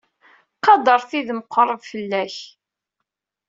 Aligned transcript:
Qader 0.63 1.01
tid 1.09 1.27
meqqreb 1.37 1.81
fell-ak. 1.89 2.35